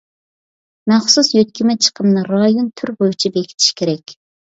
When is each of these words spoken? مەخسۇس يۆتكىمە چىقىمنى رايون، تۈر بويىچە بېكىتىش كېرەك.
مەخسۇس 0.91 1.29
يۆتكىمە 1.35 1.77
چىقىمنى 1.89 2.25
رايون، 2.33 2.75
تۈر 2.81 2.97
بويىچە 3.01 3.37
بېكىتىش 3.41 3.73
كېرەك. 3.83 4.21